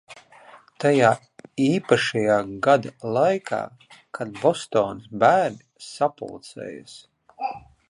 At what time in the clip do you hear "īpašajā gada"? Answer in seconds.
1.65-2.93